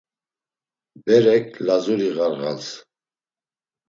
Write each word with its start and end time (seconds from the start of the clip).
Berek 1.03 1.47
Lazuri 1.65 2.09
ğarğals. 2.15 2.67